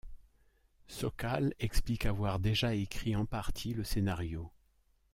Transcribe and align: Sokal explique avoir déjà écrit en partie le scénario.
Sokal 0.87 1.53
explique 1.59 2.07
avoir 2.07 2.39
déjà 2.39 2.73
écrit 2.73 3.15
en 3.15 3.27
partie 3.27 3.75
le 3.75 3.83
scénario. 3.83 4.51